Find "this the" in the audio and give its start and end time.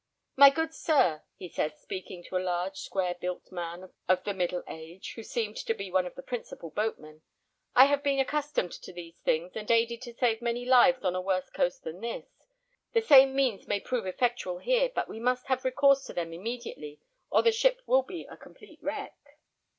12.01-13.01